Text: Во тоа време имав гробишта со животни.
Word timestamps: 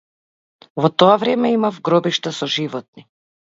Во 0.85 0.89
тоа 1.03 1.17
време 1.23 1.51
имав 1.59 1.77
гробишта 1.91 2.35
со 2.39 2.51
животни. 2.57 3.07